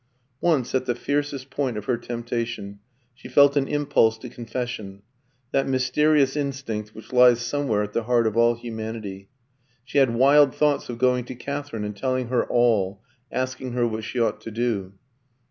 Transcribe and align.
Once, 0.41 0.73
at 0.73 0.87
the 0.87 0.95
fiercest 0.95 1.51
point 1.51 1.77
of 1.77 1.85
her 1.85 1.95
temptation, 1.95 2.79
she 3.13 3.27
felt 3.27 3.55
an 3.55 3.67
impulse 3.67 4.17
to 4.17 4.29
confession 4.29 5.03
that 5.51 5.67
mysterious 5.67 6.35
instinct 6.35 6.95
which 6.95 7.13
lies 7.13 7.39
somewhere 7.39 7.83
at 7.83 7.93
the 7.93 8.05
heart 8.05 8.25
of 8.25 8.35
all 8.35 8.55
humanity; 8.55 9.29
she 9.85 9.99
had 9.99 10.15
wild 10.15 10.55
thoughts 10.55 10.89
of 10.89 10.97
going 10.97 11.23
to 11.23 11.35
Katherine 11.35 11.83
and 11.83 11.95
telling 11.95 12.29
her 12.29 12.43
all, 12.45 13.03
asking 13.31 13.73
her 13.73 13.85
what 13.87 14.03
she 14.03 14.19
ought 14.19 14.41
to 14.41 14.49
do. 14.49 14.93